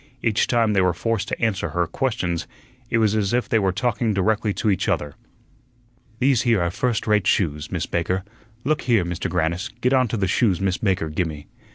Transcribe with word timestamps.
Each 0.23 0.47
time 0.47 0.73
they 0.73 0.81
were 0.81 0.95
forced 0.95 1.27
to 1.27 1.39
answer 1.39 1.69
her 1.69 1.85
questions 1.85 2.47
it 2.89 2.97
was 2.97 3.15
as 3.15 3.33
if 3.33 3.47
they 3.47 3.59
were 3.59 3.71
talking 3.71 4.15
directly 4.15 4.51
to 4.55 4.71
each 4.71 4.89
other. 4.89 5.13
"These 6.17 6.41
here 6.41 6.59
are 6.63 6.71
first 6.71 7.05
rate 7.05 7.27
shoes, 7.27 7.71
Miss 7.71 7.85
Baker. 7.85 8.23
Look 8.63 8.81
here, 8.81 9.05
Mister 9.05 9.29
Grannis, 9.29 9.69
get 9.79 9.93
on 9.93 10.07
to 10.07 10.17
the 10.17 10.27
shoes 10.27 10.59
Miss 10.59 10.77
Baker 10.79 11.11
gi' 11.11 11.25
me. 11.25 11.45